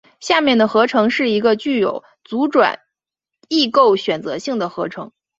[0.19, 2.79] 下面的合成是一个具有阻转
[3.49, 5.11] 异构选择性的合成。